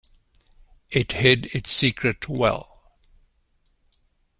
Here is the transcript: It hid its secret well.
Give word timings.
It 0.89 1.11
hid 1.11 1.45
its 1.53 1.69
secret 1.69 2.27
well. 2.27 2.97